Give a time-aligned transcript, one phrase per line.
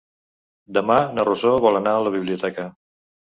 [0.77, 2.65] Demà na Rosó vol anar a la biblioteca.